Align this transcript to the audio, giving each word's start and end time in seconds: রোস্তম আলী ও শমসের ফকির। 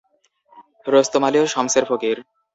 রোস্তম 0.85 1.23
আলী 1.27 1.37
ও 1.41 1.45
শমসের 1.53 1.85
ফকির। 1.89 2.17